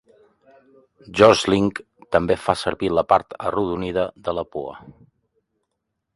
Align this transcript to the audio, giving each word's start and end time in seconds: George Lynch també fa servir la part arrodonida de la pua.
George 1.19 1.51
Lynch 1.53 1.81
també 2.17 2.39
fa 2.47 2.57
servir 2.63 2.91
la 2.99 3.05
part 3.13 3.37
arrodonida 3.51 4.09
de 4.29 4.35
la 4.41 4.47
pua. 4.57 4.77